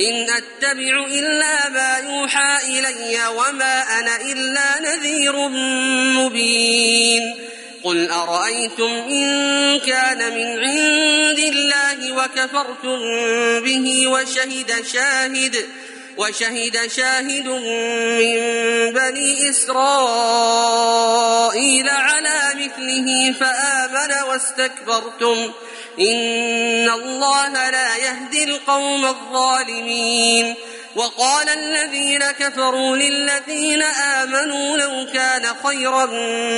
إن 0.00 0.26
أتبع 0.30 1.06
إلا 1.06 1.68
ما 1.68 1.98
يوحى 1.98 2.78
إلي 2.78 3.26
وما 3.28 4.00
أنا 4.00 4.16
إلا 4.20 4.80
نذير 4.80 5.48
مبين. 6.18 7.34
قل 7.84 8.10
أرأيتم 8.10 8.90
إن 8.90 9.26
كان 9.80 10.18
من 10.18 10.64
عند 10.64 11.38
الله 11.38 12.12
وكفرتم 12.12 13.00
به 13.60 14.06
وشهد 14.06 14.84
شاهد 14.92 15.56
وشهد 16.16 16.90
شاهد 16.96 17.48
من 17.48 18.36
بني 18.92 19.50
إسرائيل 19.50 19.88
على 21.88 22.40
مثله 22.54 23.32
فآمن 23.40 24.12
واستكبرتم. 24.28 25.52
إن 26.00 26.90
الله 26.90 27.70
لا 27.70 27.96
يهدي 27.96 28.44
القوم 28.44 29.04
الظالمين. 29.04 30.54
وقال 30.96 31.48
الذين 31.48 32.18
كفروا 32.18 32.96
للذين 32.96 33.82
آمنوا 33.82 34.76
لو 34.76 35.06
كان 35.12 35.46
خيرا 35.64 36.06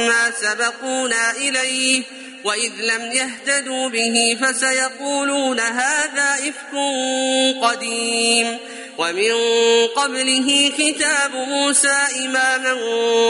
ما 0.08 0.30
سبقونا 0.40 1.30
إليه 1.30 2.02
وإذ 2.44 2.72
لم 2.78 3.12
يهتدوا 3.12 3.88
به 3.88 4.38
فسيقولون 4.42 5.60
هذا 5.60 6.34
إفك 6.34 6.74
قديم. 7.62 8.58
ومن 8.98 9.32
قبله 9.96 10.72
كتاب 10.78 11.34
موسى 11.34 11.98
إماما 12.24 12.72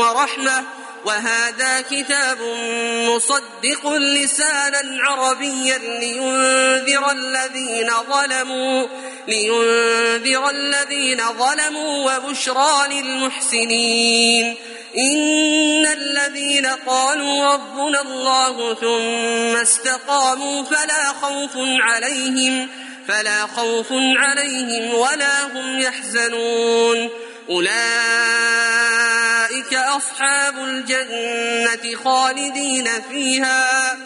ورحمة 0.01 0.65
وهذا 1.05 1.81
كتاب 1.81 2.39
مصدق 3.09 3.93
لسانا 3.93 4.83
عربيا 5.03 5.79
لينذر 5.79 7.11
الذين 7.11 7.91
ظلموا 8.11 8.87
لينذر 9.29 10.51
الذين 10.51 11.23
ظلموا 11.39 12.17
وبشرى 12.17 12.89
للمحسنين. 12.91 14.57
إن 14.97 15.87
الذين 15.87 16.67
قالوا 16.67 17.47
ربنا 17.47 18.01
الله 18.01 18.75
ثم 18.75 19.57
استقاموا 19.57 20.65
فلا 20.65 21.13
خوف 21.23 21.53
عليهم 21.57 22.69
فلا 23.09 23.47
خوف 23.47 23.87
عليهم 23.93 24.95
ولا 24.95 25.43
هم 25.43 25.79
يحزنون. 25.79 27.11
أولئك 27.51 27.75
أصحاب 29.75 30.59
الجنة 30.59 31.97
خالدين 32.05 32.89
فيها 33.11 33.97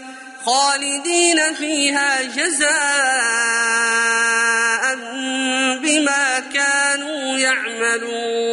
خالدين 0.45 1.55
فيها 1.55 2.23
جزاء 2.23 2.73
بما 5.83 6.43
كانوا 6.55 7.39
يعملون. 7.39 8.53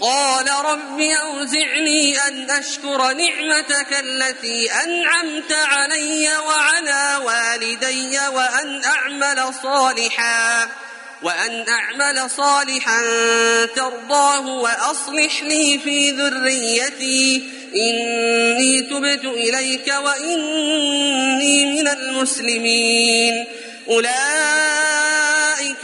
قال 0.00 0.46
رب 0.64 1.00
أوزعني 1.00 2.18
أن 2.28 2.50
أشكر 2.50 3.12
نعمتك 3.12 3.92
التي 4.00 4.72
أنعمت 4.72 5.52
علي 5.52 6.28
وعلى 6.38 7.20
والدي 7.24 8.18
وأن 8.28 8.84
أعمل 8.84 9.54
صالحا 9.62 10.68
وأن 11.22 11.64
أعمل 11.68 12.30
صالحا 12.30 13.02
ترضاه 13.76 14.46
وأصلح 14.46 15.42
لي 15.42 15.78
في 15.78 16.10
ذريتي. 16.10 17.50
إني 17.74 18.80
تبت 18.82 19.24
إليك 19.24 19.94
وإني 20.04 21.64
من 21.64 21.88
المسلمين. 21.88 23.46
أولئك 23.88 24.75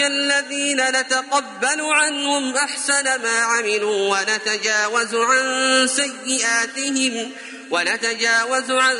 الذين 0.02 0.80
نتقبل 0.88 1.80
عنهم 1.80 2.56
أحسن 2.56 3.04
ما 3.04 3.40
عملوا 3.40 4.18
ونتجاوز 4.18 5.14
عن 5.14 5.88
سيئاتهم 5.88 7.30
ونتجاوز 7.70 8.70
عن 8.70 8.96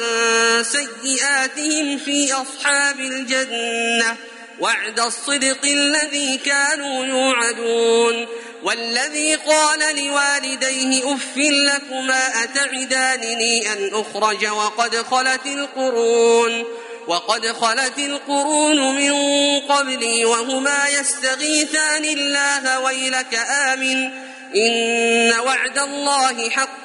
سيئاتهم 0.63 1.99
في 1.99 2.33
أصحاب 2.33 3.01
الجنة 3.01 4.17
وعد 4.61 5.01
الصدق 5.01 5.65
الذي 5.65 6.37
كانوا 6.37 7.05
يوعدون 7.05 8.27
والذي 8.63 9.35
قال 9.35 9.79
لوالديه 9.79 11.15
أف 11.15 11.37
لكما 11.37 12.45
أتعدانني 12.45 13.73
أن 13.73 13.91
أخرج 13.93 14.47
وقد 14.47 14.97
خلت 14.97 15.47
القرون 15.47 16.65
وقد 17.07 17.47
خلت 17.47 17.99
القرون 17.99 18.97
من 18.97 19.13
قبلي 19.61 20.25
وهما 20.25 20.89
يستغيثان 21.01 22.05
الله 22.05 22.81
ويلك 22.81 23.35
آمن. 23.51 24.11
إن 24.57 25.33
وعد 25.47 25.79
الله 25.79 26.51
حق. 26.51 26.85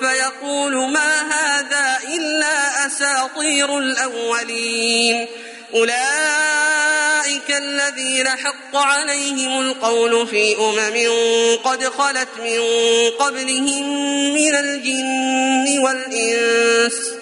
فيقول 0.00 0.90
ما 0.90 1.32
هذا 1.32 1.98
إلا 2.14 2.86
أساطير 2.86 3.78
الأولين. 3.78 5.26
أولئك 5.74 7.50
الذين 7.50 8.28
حق 8.28 8.76
عليهم 8.76 9.60
القول 9.60 10.26
في 10.26 10.56
أمم 10.56 11.08
قد 11.64 11.84
خلت 11.84 12.28
من 12.42 12.60
قبلهم 13.18 13.84
من 14.34 14.54
الجن 14.54 15.78
والإنس. 15.78 17.21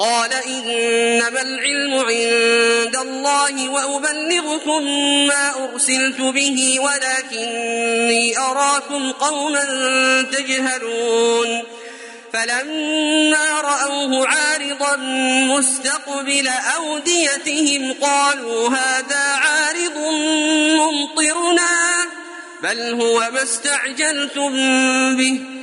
قال 0.00 0.32
إنما 0.32 1.42
العلم 1.42 1.94
عند 1.94 2.96
الله 2.96 3.68
وأبلغكم 3.68 4.82
ما 5.26 5.70
أرسلت 5.72 6.20
به 6.20 6.80
ولكني 6.80 8.38
أراكم 8.38 9.12
قوما 9.12 9.64
تجهلون. 10.22 11.62
فلما 12.32 13.60
رأوه 13.60 14.26
عارضا 14.28 14.96
مستقبل 15.56 16.48
أوديتهم 16.76 17.92
قالوا 17.92 18.68
هذا 18.68 19.24
عارض 19.34 19.98
ممطرنا 20.80 21.72
بل 22.62 23.02
هو 23.02 23.18
ما 23.18 23.42
استعجلتم 23.42 24.52
به. 25.16 25.59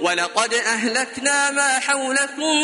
ولقد 0.00 0.54
أهلكنا 0.54 1.50
ما 1.50 1.78
حولكم 1.78 2.56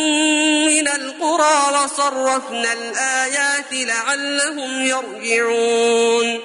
من 0.67 0.89
القرى 0.89 1.85
وصرفنا 1.85 2.73
الآيات 2.73 3.73
لعلهم 3.73 4.87
يرجعون. 4.87 6.41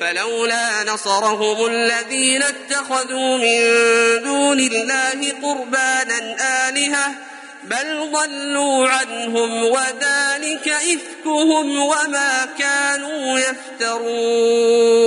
فلولا 0.00 0.84
نصرهم 0.84 1.66
الذين 1.66 2.42
اتخذوا 2.42 3.36
من 3.36 3.60
دون 4.22 4.60
الله 4.60 5.32
قربانا 5.42 6.36
آلهة 6.68 7.14
بل 7.64 8.10
ضلوا 8.12 8.88
عنهم 8.88 9.64
وذلك 9.64 10.68
إفكهم 10.68 11.78
وما 11.78 12.48
كانوا 12.58 13.38
يفترون. 13.38 15.06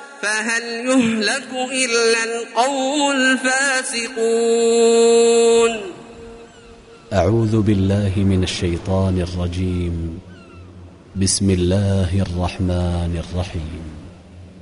فهل 0.21 0.63
يهلك 0.63 1.49
إلا 1.71 2.23
القوم 2.23 3.11
الفاسقون؟ 3.11 4.31
أعوذ 7.13 7.61
بالله 7.61 8.13
من 8.17 8.43
الشيطان 8.43 9.21
الرجيم. 9.21 10.19
بسم 11.15 11.49
الله 11.49 12.21
الرحمن 12.21 13.23
الرحيم. 13.23 13.90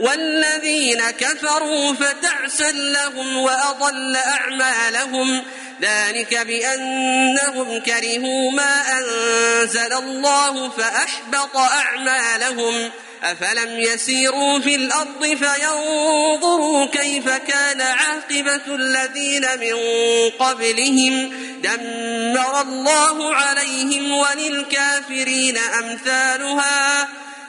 والذين 0.00 1.10
كفروا 1.10 1.94
فتعسا 1.94 2.72
لهم 2.72 3.36
وأضل 3.36 4.16
أعمالهم 4.16 5.42
ذلك 5.82 6.34
بأنهم 6.34 7.80
كرهوا 7.80 8.50
ما 8.52 8.98
أنزل 8.98 9.92
الله 9.92 10.70
فأحبط 10.70 11.56
أعمالهم 11.56 12.90
أفلم 13.22 13.80
يسيروا 13.80 14.58
في 14.58 14.74
الأرض 14.74 15.24
فينظروا 15.24 16.86
كيف 16.86 17.28
كان 17.28 17.80
عاقبة 17.80 18.74
الذين 18.74 19.42
من 19.60 19.76
قبلهم 20.38 21.32
دمر 21.62 22.60
الله 22.60 23.34
عليهم 23.34 24.12
وللكافرين 24.12 25.58
أمثالها 25.58 27.08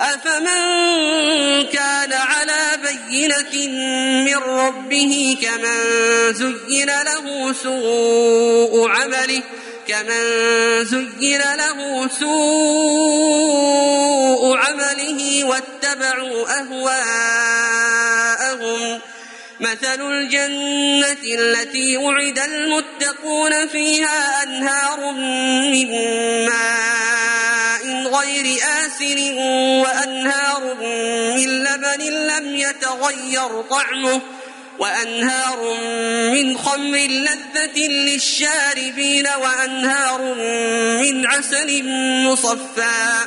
أفمن 0.00 1.66
كان 1.66 2.12
على 2.12 2.78
بينة 2.82 3.68
من 4.24 4.36
ربه 4.36 5.36
كمن 5.42 5.80
زين 6.32 6.86
له 6.86 7.52
سوء 7.52 8.88
عمله 8.90 9.42
كمن 9.88 10.24
زين 10.84 11.42
له 11.54 12.08
سوء 12.20 13.60
عمله 14.56 15.44
واتبعوا 15.44 16.46
أهواءهم. 16.60 17.80
مثل 19.60 20.12
الجنة 20.12 21.22
التي 21.24 21.96
وعد 21.96 22.38
المتقون 22.38 23.66
فيها 23.68 24.42
أنهار 24.42 25.12
من 25.12 25.90
ماء 26.46 28.06
غير 28.06 28.58
آسن 28.86 29.38
وأنهار 29.80 30.74
من 31.36 31.64
لبن 31.64 32.02
لم 32.02 32.56
يتغير 32.56 33.62
طعمه 33.70 34.20
وأنهار 34.78 35.74
من 36.32 36.58
خمر 36.58 36.98
لذة 36.98 37.86
للشاربين 37.88 39.28
وأنهار 39.42 40.34
من 41.00 41.26
عسل 41.26 41.82
مصفى 42.24 43.26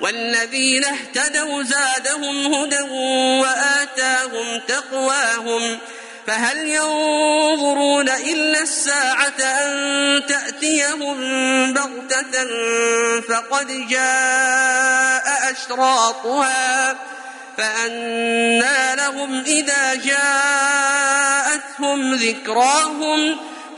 والذين 0.00 0.84
اهتدوا 0.84 1.62
زادهم 1.62 2.54
هدى 2.54 2.80
وآتاهم 3.40 4.60
تقواهم 4.68 5.78
فهل 6.26 6.68
ينظرون 6.68 8.08
إلا 8.08 8.62
الساعة 8.62 9.40
أن 9.40 10.26
تأتيهم 10.26 11.16
بغتة 11.72 12.46
فقد 13.20 13.88
جاء 13.88 15.52
أشراطها 15.52 16.96
فأنى 17.56 18.96
لهم 18.96 19.44
إذا 19.46 19.94
جاءتهم 19.94 21.44
ذكراهم 22.14 23.38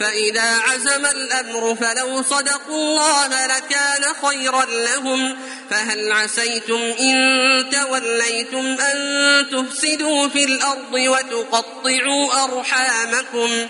فإذا 0.00 0.58
عزم 0.58 1.06
الأمر 1.06 1.76
فلو 1.80 2.22
صدقوا 2.22 2.76
الله 2.76 3.46
لكان 3.46 4.04
خيرا 4.26 4.64
لهم. 4.64 5.38
فهل 5.70 6.12
عسيتم 6.12 6.94
إن 7.00 7.14
توليتم 7.70 8.76
أن 8.80 9.46
تفسدوا 9.50 10.28
في 10.28 10.44
الأرض 10.44 10.92
وتقطعوا 10.92 12.44
أرحامكم؟ 12.44 13.68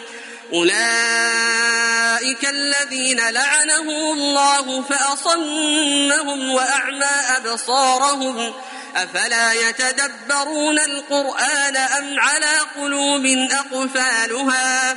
أولئك 0.53 2.49
الذين 2.49 3.21
لعنهم 3.31 4.13
الله 4.13 4.83
فأصمهم 4.83 6.51
وأعمى 6.51 7.37
أبصارهم. 7.37 8.55
أفلا 8.97 9.53
يتدبرون 9.53 10.79
القرآن 10.79 11.77
أم 11.77 12.21
على 12.21 12.59
قلوب 12.77 13.27
أقفالها؟ 13.53 14.97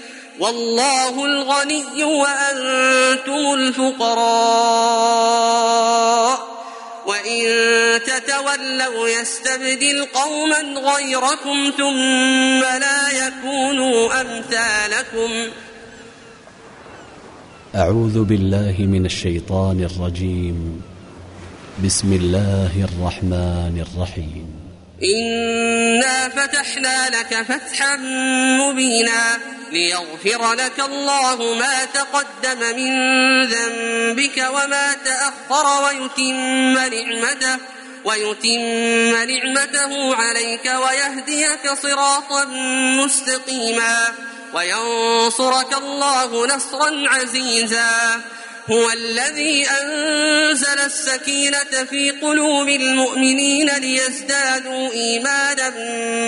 والله 0.41 1.25
الغني 1.25 2.03
وأنتم 2.03 3.53
الفقراء. 3.53 4.51
وإن 7.05 7.45
تتولوا 8.03 9.09
يستبدل 9.09 10.05
قوما 10.13 10.59
غيركم 10.91 11.71
ثم 11.77 12.59
لا 12.59 13.27
يكونوا 13.27 14.21
أمثالكم. 14.21 15.51
أعوذ 17.75 18.23
بالله 18.23 18.75
من 18.79 19.05
الشيطان 19.05 19.89
الرجيم. 19.91 20.81
بسم 21.85 22.13
الله 22.13 22.87
الرحمن 22.89 23.85
الرحيم. 23.87 24.55
إنا 25.03 26.29
فتحنا 26.29 27.09
لك 27.09 27.41
فتحا 27.41 27.95
مبينا. 28.57 29.60
ليغفر 29.71 30.53
لك 30.53 30.79
الله 30.79 31.53
ما 31.53 31.85
تقدم 31.85 32.59
من 32.59 32.91
ذنبك 33.45 34.37
وما 34.37 34.93
تأخر 35.05 35.83
ويتم 35.83 36.73
نعمته 36.73 37.57
ويتم 38.03 39.29
نعمته 39.29 40.15
عليك 40.15 40.65
ويهديك 40.65 41.73
صراطا 41.83 42.45
مستقيما 43.03 44.13
وينصرك 44.53 45.77
الله 45.77 46.47
نصرا 46.47 47.03
عزيزا. 47.07 48.21
هو 48.71 48.91
الذي 48.91 49.67
أنزل 49.69 50.79
السكينة 50.85 51.85
في 51.89 52.11
قلوب 52.11 52.69
المؤمنين 52.69 53.69
ليزدادوا 53.69 54.91
إيمانا 54.91 55.69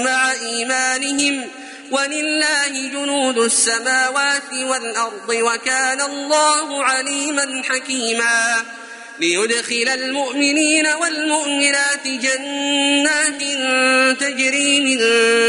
مع 0.04 0.32
إيمانهم 0.32 1.50
ولله 1.94 2.90
جنود 2.94 3.38
السماوات 3.38 4.54
والأرض 4.54 5.30
وكان 5.30 6.02
الله 6.02 6.84
عليما 6.84 7.64
حكيما. 7.70 8.66
ليدخل 9.20 9.90
المؤمنين 9.94 10.88
والمؤمنات 10.88 12.08
جنات 12.08 13.42
تجري 14.20 14.80
من 14.82 15.00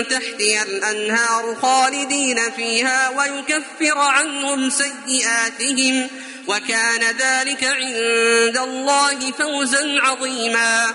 تحتها 0.09 0.63
الأنهار 0.63 1.57
خالدين 1.63 2.51
فيها 2.57 3.09
ويكفر 3.09 3.99
عنهم 3.99 4.71
سيئاتهم 4.71 6.09
وكان 6.47 7.01
ذلك 7.19 7.65
عند 7.65 8.59
الله 8.59 9.33
فوزا 9.39 10.01
عظيما. 10.01 10.95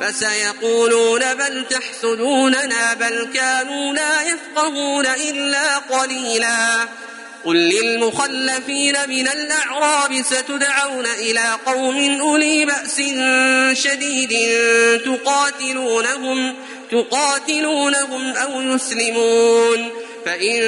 فسيقولون 0.00 1.34
بل 1.34 1.66
تحسدوننا 1.70 2.94
بل 2.94 3.28
كانوا 3.34 3.94
لا 3.94 4.22
يفقهون 4.22 5.06
إلا 5.06 5.78
قليلا. 5.78 6.88
قل 7.44 7.56
للمخلفين 7.56 8.96
من 9.08 9.28
الأعراب 9.28 10.22
ستدعون 10.22 11.06
إلى 11.06 11.56
قوم 11.66 12.20
أولي 12.20 12.64
بأس 12.64 12.96
شديد 13.82 14.50
تقاتلونهم 15.04 16.54
تقاتلونهم 16.90 18.36
أو 18.36 18.62
يسلمون. 18.62 19.90
فإن 20.26 20.60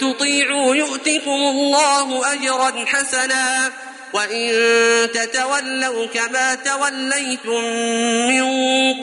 تطيعوا 0.00 0.74
يؤتكم 0.74 1.30
الله 1.30 2.32
أجرا 2.32 2.84
حسنا. 2.86 3.72
وإن 4.12 4.52
تتولوا 5.12 6.06
كما 6.06 6.54
توليتم 6.54 7.64
من 8.28 8.44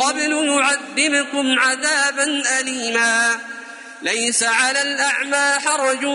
قبل 0.01 0.31
يعذبكم 0.47 1.59
عذابا 1.59 2.43
أليما 2.59 3.39
ليس 4.01 4.43
على 4.43 4.81
الأعمى 4.81 5.59
حرج 5.59 6.05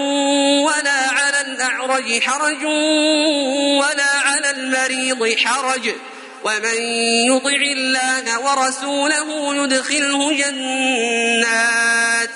ولا 0.67 1.09
على 1.11 1.41
الأعرج 1.41 2.23
حرج 2.23 2.65
ولا 3.79 4.11
على 4.25 4.51
المريض 4.51 5.39
حرج 5.39 5.91
ومن 6.45 6.83
يطع 7.27 7.61
الله 7.77 8.41
ورسوله 8.41 9.55
يدخله 9.65 10.33
جنات 10.33 12.31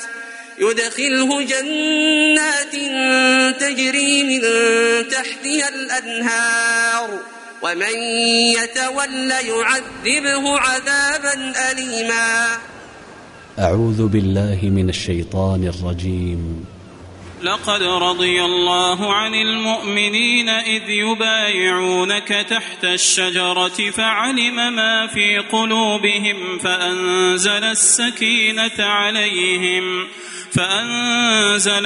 يدخله 0.58 1.42
جنات 1.42 2.72
تجري 3.60 4.22
من 4.22 4.40
تحتها 5.08 5.68
الأنهار 5.68 7.18
ومن 7.62 7.96
يتول 8.54 9.30
يعذبه 9.30 10.58
عذابا 10.58 11.52
أليما. 11.70 12.46
أعوذ 13.58 14.06
بالله 14.08 14.58
من 14.62 14.88
الشيطان 14.88 15.72
الرجيم. 15.74 16.64
لقد 17.42 17.82
رضي 17.82 18.44
الله 18.44 19.14
عن 19.14 19.34
المؤمنين 19.34 20.48
إذ 20.48 20.82
يبايعونك 20.88 22.28
تحت 22.28 22.84
الشجرة 22.84 23.90
فعلم 23.90 24.76
ما 24.76 25.06
في 25.06 25.38
قلوبهم 25.38 26.58
فأنزل 26.58 27.64
السكينة 27.64 28.78
عليهم. 28.78 29.84
فأنزل 29.84 30.34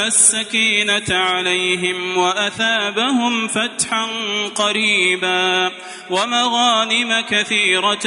السكينة 0.09 1.05
عليهم 1.11 2.17
وأثابهم 2.17 3.49
فتحا 3.49 4.07
قريبا 4.55 5.71
ومغانم 6.11 7.21
كثيرة 7.21 8.07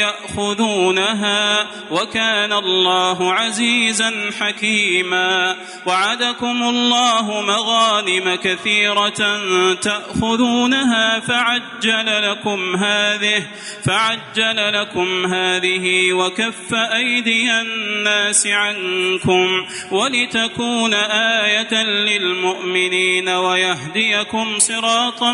يأخذونها 0.00 1.66
وكان 1.90 2.52
الله 2.52 3.32
عزيزا 3.32 4.12
حكيما 4.40 5.56
وعدكم 5.86 6.62
الله 6.62 7.40
مغانم 7.40 8.34
كثيرة 8.34 9.40
تأخذونها 9.74 11.20
فعجل 11.20 12.30
لكم 12.30 12.76
هذه 12.76 13.46
فعجل 13.84 14.72
لكم 14.80 15.34
هذه 15.34 16.12
وكف 16.12 16.74
أيدي 16.74 17.60
الناس 17.60 18.46
عنكم 18.46 19.66
ولتكون 19.96 20.94
آية 20.94 21.82
للمؤمنين 21.82 23.28
ويهديكم 23.28 24.58
صراطا 24.58 25.32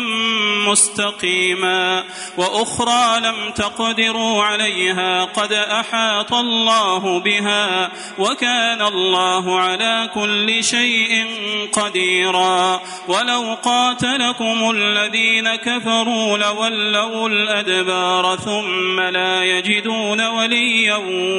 مستقيما 0.67 2.03
وأخرى 2.37 3.19
لم 3.19 3.51
تقدروا 3.55 4.43
عليها 4.43 5.25
قد 5.25 5.53
أحاط 5.53 6.33
الله 6.33 7.19
بها 7.19 7.91
وكان 8.19 8.81
الله 8.81 9.59
على 9.59 10.09
كل 10.13 10.63
شيء 10.63 11.25
قديرا 11.71 12.81
ولو 13.07 13.57
قاتلكم 13.63 14.71
الذين 14.75 15.55
كفروا 15.55 16.37
لولوا 16.37 17.29
الأدبار 17.29 18.35
ثم 18.35 18.99
لا 18.99 19.43
يجدون 19.43 20.21
وليا 20.27 20.95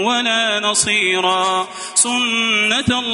ولا 0.06 0.60
نصيرا 0.60 1.68
سنة 1.94 2.98
الله 2.98 3.13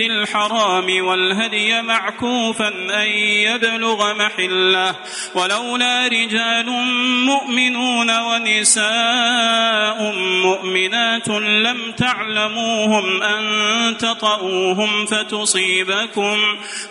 الحرام 0.00 1.06
والهدي 1.06 1.82
معكوفا 1.82 2.68
أن 2.68 3.08
يبلغ 3.18 4.14
محلة. 4.14 4.94
ولولا 5.34 6.06
رجال 6.06 6.66
مؤمنون 7.26 8.10
ونساء 8.20 10.12
مؤمنات 10.42 11.28
لم 11.28 11.92
تعلموهم 11.92 13.22
أن 13.22 13.42
تطؤوهم 13.98 15.06
فتصيبكم 15.06 16.38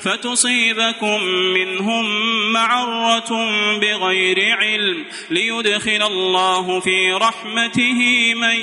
فتصيبكم 0.03 1.23
منهم 1.23 2.05
معرة 2.53 3.49
بغير 3.79 4.57
علم. 4.57 5.05
ليدخل 5.29 6.03
الله 6.07 6.79
في 6.79 7.13
رحمته 7.13 8.33
من 8.33 8.55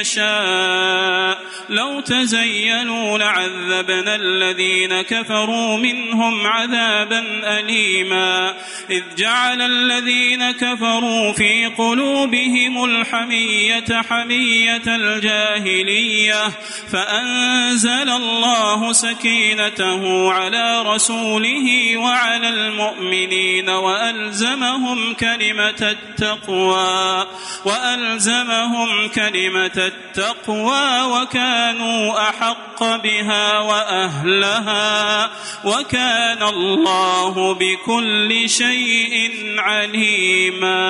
يشاء. 0.00 1.42
لو 1.68 2.00
تزينوا 2.00 3.18
لعذبنا 3.72 4.14
الذين 4.14 5.02
كفروا 5.02 5.76
منهم 5.76 6.46
عذابا 6.46 7.24
أليما. 7.58 8.54
إذ 8.90 9.02
جعل 9.16 9.62
الذين 9.62 10.50
كفروا 10.50 11.32
في 11.32 11.66
قلوبهم 11.66 12.84
الحمية 12.84 14.02
حمية 14.08 14.82
الجاهلية 14.86 16.48
فأنزل 16.92 18.10
الله 18.10 18.92
سكينته 18.92 20.32
على 20.32 20.82
رسوله 20.82 21.96
وعلى 21.96 22.48
المؤمنين 22.48 23.68
وألزمهم 23.68 25.14
كلمة 25.14 25.96
التقوى 25.96 27.26
وألزمهم 27.64 29.08
كلمة 29.08 29.76
التقوى 29.76 31.02
وكانوا 31.02 32.28
أحق 32.28 32.96
بها 32.96 33.58
وأهلها 33.62 35.30
وكان 35.64 36.42
الله 36.42 37.54
بكل 37.54 38.48
شيء 38.48 39.30
عليما. 39.58 40.82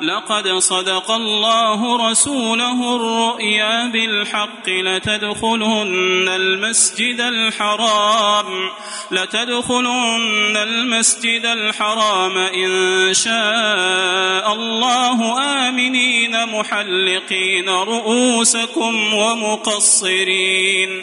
لقد 0.00 0.48
صدق 0.48 1.10
الله 1.10 2.10
رسوله 2.10 2.96
الرؤيا 2.96 3.86
بالحق 3.86 4.68
لتدخلن 4.68 6.28
المسجد 6.28 7.20
الحرام 7.20 8.70
لتدخلن 9.10 10.56
المسجد 10.56 11.44
الحرام. 11.44 12.38
إن 12.38 13.14
شاء 13.14 14.52
الله 14.52 15.40
آمنين 15.68 16.46
محلقين 16.46 17.68
رؤوسكم 17.68 19.14
ومقصرين. 19.14 21.02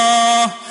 الله 0.01 0.70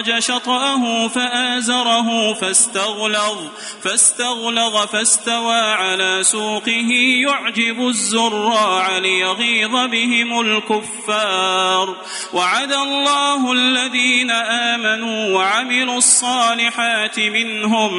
أخرج 0.00 0.18
شطأه 0.18 1.08
فآزره 1.08 2.34
فاستغلظ 2.34 3.38
فاستغلظ 3.82 4.76
فاستوى 4.92 5.60
على 5.60 6.18
سوقه 6.22 6.90
يعجب 7.28 7.88
الزراع 7.88 8.98
ليغيظ 8.98 9.70
بهم 9.70 10.40
الكفار. 10.40 11.96
وعد 12.32 12.72
الله 12.72 13.52
الذين 13.52 14.30
آمنوا 14.30 15.34
وعملوا 15.36 15.98
الصالحات 15.98 17.20
منهم 17.20 17.92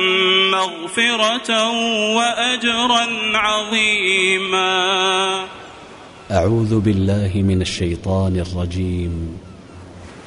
مغفرة 0.51 1.69
وأجرا 2.15 3.07
عظيما. 3.37 4.71
أعوذ 6.31 6.79
بالله 6.79 7.31
من 7.35 7.61
الشيطان 7.61 8.39
الرجيم. 8.39 9.40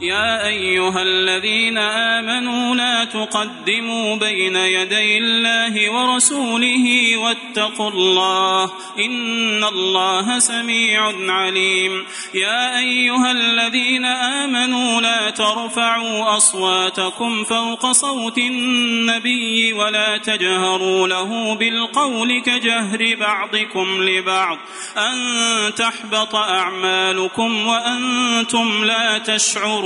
يا 0.00 0.46
أيها 0.46 1.02
الذين 1.02 1.78
آمنوا 1.78 2.74
لا 2.74 3.04
تقدموا 3.04 4.16
بين 4.16 4.56
يدي 4.56 5.18
الله 5.18 5.90
ورسوله 5.90 7.16
واتقوا 7.16 7.90
الله 7.90 8.70
إن 8.98 9.64
الله 9.64 10.38
سميع 10.38 11.12
عليم. 11.28 12.04
يا 12.34 12.78
أيها 12.78 13.32
الذين 13.32 14.04
آمنوا 14.04 15.00
لا 15.00 15.30
ترفعوا 15.30 16.36
أصواتكم 16.36 17.44
فوق 17.44 17.92
صوت 17.92 18.38
النبي 18.38 19.72
ولا 19.72 20.16
تجهروا 20.16 21.08
له 21.08 21.54
بالقول 21.54 22.40
كجهر 22.40 23.16
بعضكم 23.20 24.02
لبعض. 24.02 24.58
أن 24.96 25.14
تحبط 25.74 26.34
أعمالكم 26.34 27.66
وأنتم 27.66 28.84
لا 28.84 29.18
تشعرون. 29.18 29.85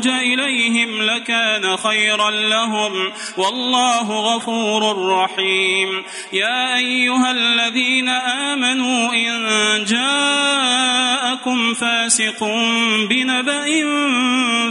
يخرج 0.00 0.08
إليهم 0.08 1.02
لكان 1.02 1.76
خيرا 1.76 2.30
لهم 2.30 3.12
والله 3.36 4.34
غفور 4.34 5.08
رحيم. 5.08 6.02
يا 6.32 6.76
أيها 6.76 7.30
الذين 7.30 8.08
آمنوا 8.08 9.12
إن 9.12 9.84
جاءكم 9.84 11.74
فاسق 11.74 12.44
بنبأ 13.10 13.66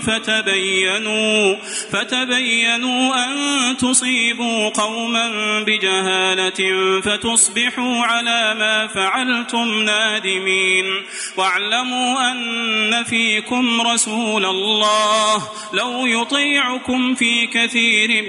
فتبينوا 0.02 1.56
فتبينوا 1.92 3.26
أن 3.26 3.78
تصيبوا 3.78 4.70
قوما 4.70 5.30
بجهالة 5.64 6.62
فتصبحوا 7.02 8.06
على 8.06 8.56
ما 8.60 8.88
فعلتم 8.88 9.84
نادمين. 9.84 10.86
واعلموا 11.38 12.32
أن 12.32 13.04
فيكم 13.04 13.82
رسول 13.82 14.46
الله 14.46 15.19
الله 15.20 15.48
لو 15.74 16.06
يطيعكم 16.06 17.16
في 17.16 17.48
كثير 17.48 18.24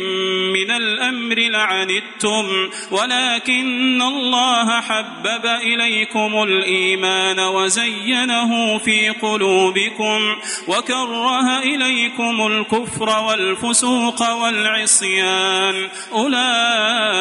من 0.52 0.70
الأمر 0.70 1.38
لعنتم 1.38 2.70
ولكن 2.90 4.02
الله 4.02 4.80
حبب 4.80 5.46
إليكم 5.46 6.42
الإيمان 6.42 7.40
وزينه 7.40 8.78
في 8.78 9.08
قلوبكم 9.08 10.36
وكره 10.68 11.58
إليكم 11.58 12.46
الكفر 12.46 13.24
والفسوق 13.24 14.30
والعصيان. 14.42 15.88
أولئك 16.12 17.12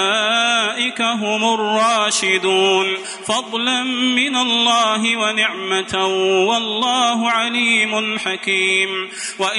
هم 1.01 1.53
الراشدون. 1.53 2.87
فضلا 3.25 3.83
من 3.83 4.35
الله 4.35 5.17
ونعمة 5.17 6.05
والله 6.49 7.29
عليم 7.29 8.19
حكيم. 8.19 9.09
وإن 9.39 9.58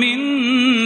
من 0.00 0.18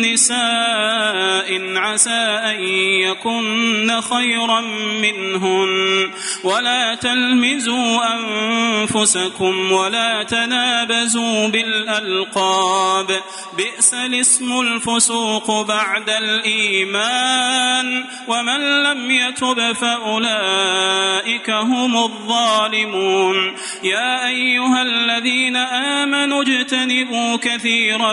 نساء 0.00 1.76
عسى 1.76 2.40
أن 2.44 2.64
يكن 3.00 4.00
خيرا 4.00 4.60
منهن. 5.02 6.10
ولا 6.44 6.94
تلمزوا 6.94 8.00
أنفسكم 8.14 9.72
ولا 9.72 10.22
تنابزوا 10.22 11.48
بالألقاب. 11.48 13.20
بئس 13.56 13.94
الاسم 13.94 14.60
الفسوق 14.60 15.62
بعد 15.68 16.10
الإيمان. 16.10 18.04
ومن 18.28 18.82
لم 18.82 19.10
يتب 19.10 19.72
فأولئك 19.72 21.50
هم 21.50 21.96
الظالمون. 21.96 23.54
يا 23.82 24.26
أيها 24.26 24.82
الذين 24.82 25.56
آمنوا 25.56 26.42
اجتنبوا 26.42 27.36
كثيرا 27.36 28.12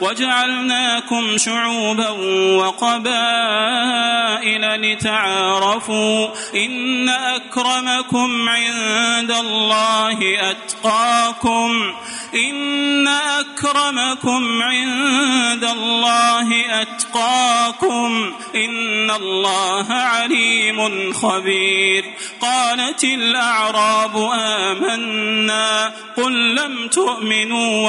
وجعلناكم 0.00 1.38
شعوبا 1.38 2.08
وقبائل 2.58 3.04
لتعارفوا 4.80 6.28
إن 6.54 7.08
أكرمكم 7.08 8.48
عند 8.48 9.30
الله 9.30 10.18
أتقاكم 10.50 11.94
إن 12.34 13.08
أكرمكم 13.08 14.62
عند 14.62 15.64
الله 15.64 16.80
أتقاكم 16.82 18.32
إن 18.54 19.10
الله 19.10 19.92
عليم 19.92 21.12
خبير 21.12 22.04
قالت 22.40 23.04
الأعراب 23.04 24.30
آمنا 24.38 25.92
قل 26.16 26.54
لم 26.54 26.88
تؤمنوا 26.88 27.88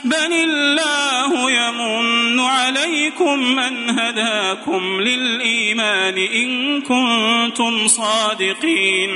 بل 0.03 0.33
الله 0.33 1.51
يمن 1.51 2.39
عليكم 2.39 3.59
أن 3.59 3.99
هداكم 3.99 5.01
للإيمان 5.01 6.17
إن 6.17 6.81
كنتم 6.81 7.87
صادقين 7.87 9.09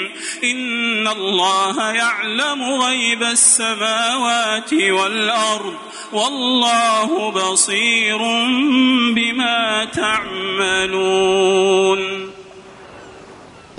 إن 0.44 1.08
الله 1.08 1.92
يعلم 1.92 2.64
غيب 2.64 3.24
السماوات 3.24 4.74
والأرض 4.74 5.74
والله 6.14 7.32
بصير 7.32 8.18
بما 9.16 9.86
تعملون 9.94 11.26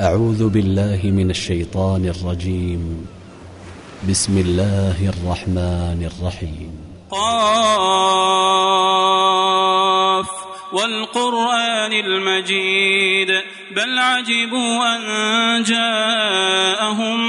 أعوذ 0.01 0.49
بالله 0.49 1.01
من 1.05 1.31
الشيطان 1.31 2.05
الرجيم. 2.05 3.07
بسم 4.09 4.39
الله 4.39 5.09
الرحمن 5.09 6.11
الرحيم. 6.11 6.96
قاف 7.11 8.57
والقرآن 10.73 11.93
المجيد 11.93 13.43
بل 13.71 13.99
عجبوا 13.99 14.97
أن 14.97 15.63
جاءهم 15.63 17.26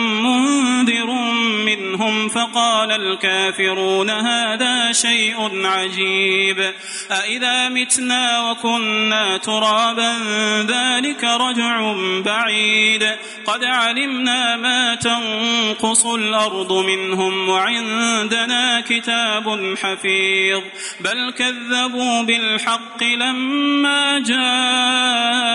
فقال 2.38 2.92
الكافرون 2.92 4.10
هذا 4.10 4.92
شيء 4.92 5.66
عجيب. 5.66 6.74
أإذا 7.12 7.70
متنا 7.70 8.52
وكنا 8.52 9.38
ترابا 9.38 10.14
ذلك 10.62 11.24
رجع 11.24 11.96
بعيد. 12.26 13.10
قد 13.46 13.64
علمنا 13.64 14.56
ما 14.56 14.96
تنقص 14.96 16.06
الأرض 16.06 16.74
منهم 16.74 17.50
وعندنا 17.50 18.82
كتاب 18.82 19.76
حفيظ. 19.84 20.62
بل 21.00 21.34
كذبوا 21.38 22.22
بالحق 22.22 23.04
لما 23.04 24.20
جاءهم 24.20 25.48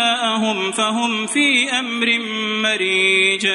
فهم 0.72 1.26
في 1.26 1.70
أمر 1.78 2.18
مريج. 2.62 3.46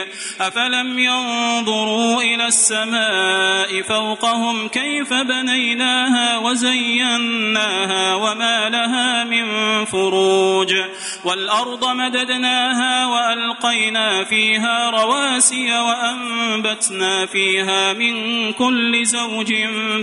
أفلم 0.41 0.99
ينظروا 0.99 2.21
إلى 2.21 2.47
السماء 2.47 3.16
فوقهم 3.87 4.67
كيف 4.67 5.13
بنيناها 5.13 6.37
وزيناها 6.37 8.15
وما 8.15 8.69
لها 8.69 9.23
من 9.23 9.45
فروج 9.85 10.73
والأرض 11.23 11.89
مددناها 11.89 13.05
وألقينا 13.05 14.23
فيها 14.23 14.89
رواسي 14.89 15.79
وأنبتنا 15.79 17.25
فيها 17.25 17.93
من 17.93 18.53
كل 18.53 19.05
زوج 19.05 19.53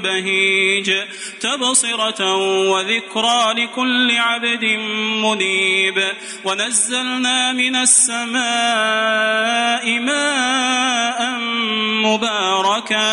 بهيج 0.02 0.92
تبصرة 1.40 2.36
وذكرى 2.70 3.52
لكل 3.56 4.16
عبد 4.16 4.64
منيب 5.24 6.04
ونزلنا 6.44 7.52
من 7.52 7.76
السماء 7.76 8.34
ماء 10.00 11.38
مباركا 12.04 13.03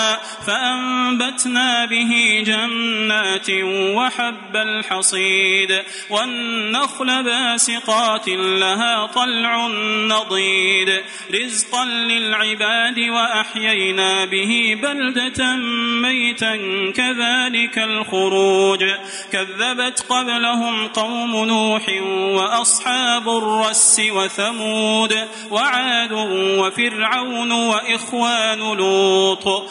فأنبتنا 0.47 1.85
به 1.85 2.43
جنات 2.45 3.49
وحب 3.95 4.55
الحصيد 4.55 5.81
والنخل 6.09 7.23
باسقات 7.23 8.27
لها 8.29 9.05
طلع 9.05 9.67
نضيد 10.07 11.01
رزقا 11.33 11.85
للعباد 11.85 12.99
وأحيينا 12.99 14.25
به 14.25 14.77
بلدة 14.81 15.55
ميتا 16.01 16.55
كذلك 16.95 17.77
الخروج 17.77 18.85
كذبت 19.31 20.05
قبلهم 20.09 20.87
قوم 20.87 21.45
نوح 21.45 21.89
وأصحاب 22.35 23.29
الرس 23.29 24.01
وثمود 24.11 25.27
وعاد 25.51 26.11
وفرعون 26.59 27.51
وإخوان 27.51 28.59
لوط 28.59 29.70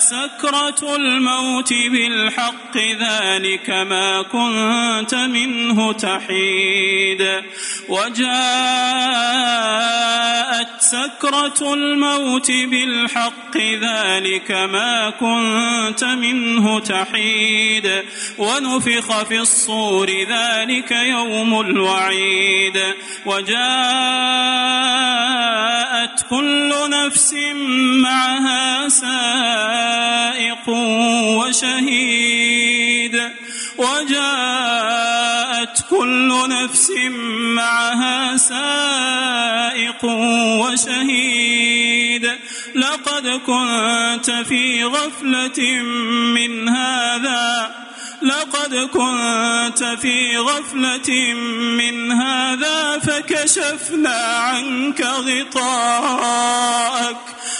سكرة 0.00 0.96
الموت 0.96 1.72
بالحق 1.72 2.76
ذلك 2.76 3.70
ما 3.70 4.22
كنت 4.22 5.14
منه 5.14 5.92
تحيد. 5.92 7.42
وجاءت 7.88 8.28
سكرة 10.80 11.74
الموت 11.74 12.50
بالحق 12.50 13.56
ذلك 13.56 14.50
ما 14.50 15.10
كنت 15.10 16.04
منه 16.04 16.80
تحيد. 16.80 18.02
ونفخ 18.38 19.22
في 19.22 19.38
الصور 19.38 20.10
ذلك 20.10 20.90
يوم 20.90 21.60
الوعيد. 21.60 22.94
وجاءت 23.26 23.58
كل 26.30 26.72
نفس 26.90 27.34
معها 28.02 28.88
سائق 29.88 30.68
وشهيد 31.38 33.16
وجاءت 33.78 35.76
كل 35.90 36.48
نفس 36.48 36.90
معها 37.56 38.36
سائق 38.36 40.04
وشهيد 40.62 42.30
لقد 42.74 43.28
كنت 43.46 44.30
في 44.48 44.84
غفلة 44.84 45.82
من 46.34 46.68
هذا 46.68 47.70
لقد 48.22 48.74
كنت 48.74 49.84
في 50.00 50.38
غفلة 50.38 51.34
من 51.78 52.12
هذا 52.12 52.98
فكشفنا 52.98 54.16
عنك 54.18 55.00
غطاءك 55.00 56.48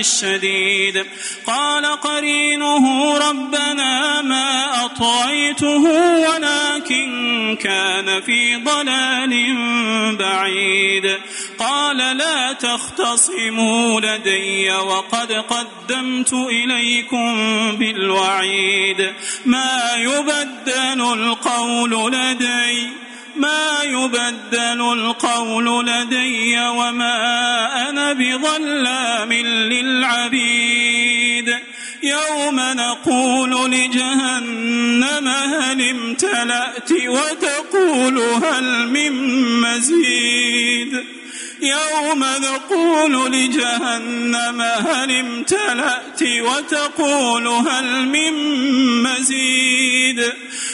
الشديد. 0.00 1.06
قال 1.46 1.86
قرينه 1.86 3.18
ربنا 3.30 4.22
ما 4.22 4.84
أطغيته 4.84 5.82
ولكن 6.30 7.10
كان 7.62 8.20
في 8.22 8.56
ضلال 8.56 9.32
بعيد. 10.16 11.18
قال 11.58 11.96
لا 11.96 12.52
تختصموا 12.52 14.00
لدي 14.00 14.72
وقد 14.72 15.32
قدمت 15.32 16.32
إليكم 16.32 17.36
بالوعيد. 17.76 19.12
ما 19.46 19.90
يبدل 19.96 21.12
القول 21.12 22.12
لدي 22.12 22.99
ما 23.40 23.82
يبدل 23.82 24.80
القول 24.92 25.86
لدي 25.86 26.58
وما 26.58 27.88
أنا 27.88 28.12
بظلام 28.12 29.32
للعبيد. 29.72 30.90
يوم 32.02 32.60
نقول 32.60 33.70
لجهنم 33.70 35.28
هل 35.28 35.88
امتلأت 35.90 36.92
وتقول 36.92 38.18
هل 38.18 38.88
من 38.88 39.12
مزيد. 39.60 41.04
يوم 41.62 42.24
نقول 42.24 43.32
لجهنم 43.32 44.60
هل 44.62 45.10
امتلأت 45.10 46.22
وتقول 46.22 47.48
هل 47.48 48.06
من 48.08 48.32
مزيد. 49.02 50.32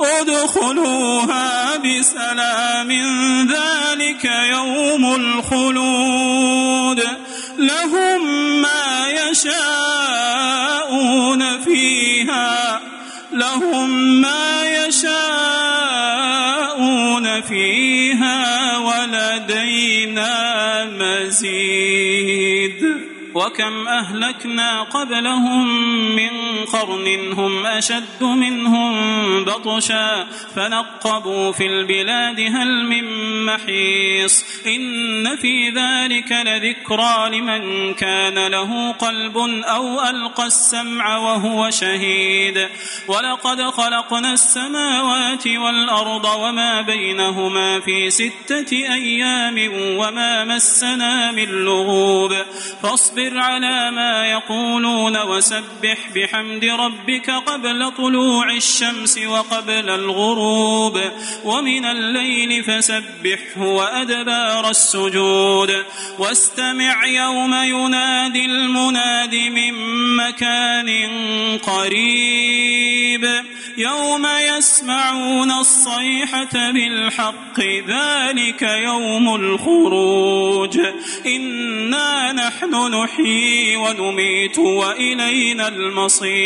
ادخلوها 0.00 1.76
بسلام 1.76 2.90
ذلك 3.46 4.24
يوم 4.24 5.14
الخلود. 5.14 7.02
لهم 7.58 8.22
ما 8.62 9.08
يشاءون 9.30 10.20
فيها 11.60 12.80
لهم 13.32 14.20
ما 14.20 14.62
يشاءون 14.86 15.16
فيها 17.40 18.76
ولدينا 18.78 20.34
مزيد. 20.84 22.36
وكم 23.34 23.88
أهلكنا 23.88 24.82
قبلهم 24.82 25.66
من 26.16 26.25
قرن 26.72 27.32
هم 27.32 27.66
أشد 27.66 28.22
منهم 28.22 28.94
بطشا 29.44 30.26
فنقبوا 30.56 31.52
في 31.52 31.66
البلاد 31.66 32.40
هل 32.40 32.86
من 32.86 33.04
محيص 33.46 34.44
إن 34.66 35.36
في 35.36 35.68
ذلك 35.70 36.32
لذكرى 36.32 37.38
لمن 37.38 37.94
كان 37.94 38.46
له 38.46 38.92
قلب 38.92 39.36
أو 39.64 40.02
ألقى 40.02 40.46
السمع 40.46 41.16
وهو 41.16 41.70
شهيد 41.70 42.68
ولقد 43.08 43.62
خلقنا 43.62 44.32
السماوات 44.32 45.46
والأرض 45.46 46.24
وما 46.24 46.82
بينهما 46.82 47.80
في 47.80 48.10
ستة 48.10 48.72
أيام 48.72 49.70
وما 49.98 50.44
مسنا 50.44 51.30
من 51.30 51.44
لغوب 51.44 52.32
فاصبر 52.82 53.38
على 53.38 53.90
ما 53.90 54.26
يقولون 54.26 55.22
وسبح 55.22 55.98
بحمد 56.14 56.64
ربك 56.70 57.30
قبل 57.30 57.92
طلوع 57.96 58.50
الشمس 58.50 59.18
وقبل 59.18 59.90
الغروب 59.90 61.00
ومن 61.44 61.84
الليل 61.84 62.64
فسبحه 62.64 63.62
وأدبار 63.62 64.70
السجود 64.70 65.84
واستمع 66.18 67.06
يوم 67.06 67.54
ينادي 67.54 68.46
المناد 68.46 69.34
من 69.34 69.72
مكان 70.16 70.88
قريب 71.58 73.46
يوم 73.78 74.26
يسمعون 74.56 75.50
الصيحة 75.50 76.70
بالحق 76.72 77.60
ذلك 77.88 78.62
يوم 78.62 79.34
الخروج 79.34 80.80
إنا 81.26 82.32
نحن 82.32 82.74
نحيي 82.94 83.76
ونميت 83.76 84.58
وإلينا 84.58 85.68
المصير 85.68 86.45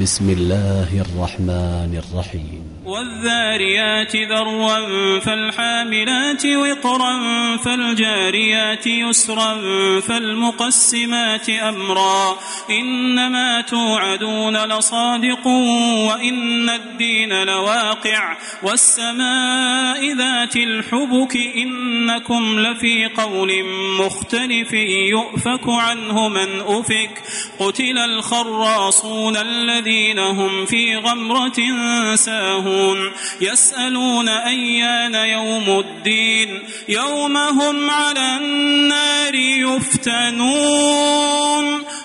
بسم 0.00 0.30
الله 0.30 1.00
الرحمن 1.00 2.02
الرحيم. 2.02 2.64
والذاريات 2.86 4.16
ذروا 4.16 5.18
فالحاملات 5.18 6.46
وقرا 6.46 7.16
فالجاريات 7.56 8.86
يسرا 8.86 9.60
فالمقسمات 10.00 11.50
أمرا. 11.50 12.36
إنما 12.70 13.60
توعدون 13.60 14.56
لصادق 14.56 15.46
وإن 16.08 16.68
الدين 16.68 17.42
لواقع. 17.42 18.36
والسماء 18.62 20.16
ذات 20.16 20.56
الحبك 20.56 21.36
إنكم 21.56 22.58
لفي 22.58 23.06
قول 23.06 23.52
مختلف 24.00 24.72
يؤفك 25.10 25.68
عنه 25.68 26.28
من 26.28 26.60
أفك. 26.60 27.22
قتل 27.58 27.98
الخراصون 27.98 29.36
الذين 29.36 29.83
هم 30.18 30.64
في 30.66 30.96
غمرة 30.96 31.56
ساهون 32.14 33.12
يسألون 33.40 34.28
أيان 34.28 35.14
يوم 35.14 35.78
الدين 35.78 36.62
يوم 36.88 37.36
هم 37.36 37.90
على 37.90 38.36
النار 38.36 39.34
يفتنون. 39.34 40.64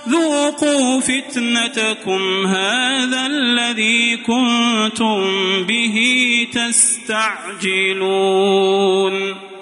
ذوقوا 0.09 0.99
فتنتكم 0.99 2.47
هذا 2.47 3.25
الذي 3.25 4.17
كنتم 4.17 5.23
به 5.63 5.97
تستعجلون. 6.53 7.89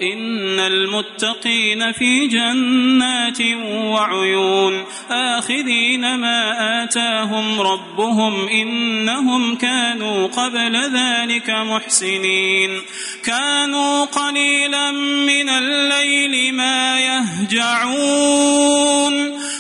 إن 0.02 0.60
المتقين 0.60 1.92
في 1.92 2.28
جنات 2.28 3.42
وعيون 3.66 4.86
آخذين 5.12 6.16
ما 6.16 6.84
آتاهم 6.84 7.62
ربهم 7.62 8.48
إنهم 8.48 9.56
كانوا 9.56 10.28
قبل 10.28 10.76
ذلك 10.76 11.50
محسنين 11.50 12.82
كانوا 13.24 14.06
قليلا 14.06 14.92
من 14.92 15.50
الليل 15.50 16.54
ما 16.54 17.00
يهجعون 17.00 18.28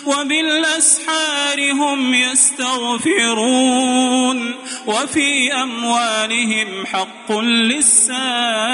وبالأسحار 0.05 1.37
بالأسحار 1.57 1.71
هم 1.71 2.13
يستغفرون 2.13 3.35
وفي 4.87 5.53
أموالهم 5.53 6.85
حق 6.85 7.31
للسائل 7.31 8.66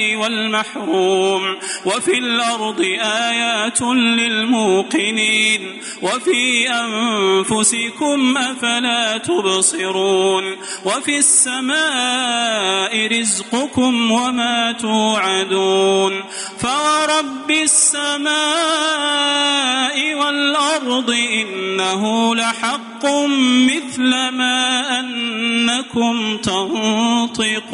والمحروم 0.00 1.56
وفي 1.84 2.18
الأرض 2.18 2.80
آيات 3.02 3.82
للموقنين 3.82 5.80
وفي 6.02 6.70
أنفسكم 6.70 8.36
أفلا 8.36 9.18
تبصرون 9.18 10.56
وفي 10.84 11.18
السماء 11.18 13.06
رزقكم 13.20 14.12
وما 14.12 14.72
توعدون 14.72 16.20
فورب 16.58 17.50
السماء 17.50 18.32
والأرض 20.14 21.10
إنه 21.10 22.34
لحق 22.34 23.06
مثل 23.66 24.10
ما 24.30 25.00
أنكم 25.00 26.36
تنطقون 26.36 27.72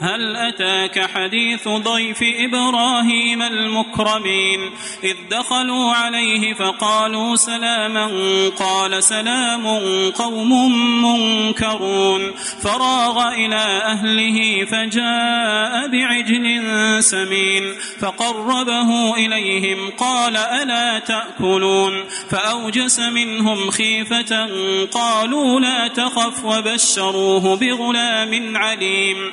هل 0.00 0.36
أتاك 0.36 1.10
حديث 1.10 1.68
ضيف 1.68 2.18
إبراهيم 2.22 3.42
المكرمين؟ 3.42 4.70
إذ 5.04 5.16
دخلوا 5.30 5.92
عليه 5.92 6.54
فقالوا 6.54 7.36
سلاما 7.36 8.08
قال 8.58 9.02
سلام 9.04 9.66
قوم 10.10 10.72
منكرون. 11.04 12.32
فراغ 12.62 13.28
إلى 13.28 13.82
أهله 13.84 14.64
فجاء 14.64 15.88
بعجل 15.88 16.62
سمين 17.02 17.74
فقربه 18.00 19.14
إليهم 19.16 19.90
قال 19.98 20.36
ألا 20.36 20.98
تأكلون؟ 20.98 22.04
فأوجس 22.30 22.98
منهم 23.00 23.70
خيفة 23.70 24.48
قالوا 24.86 25.60
لا 25.60 25.88
تخف 25.88 26.44
وبشروه 26.44 27.56
بغلام 27.56 28.56
عليم. 28.56 29.32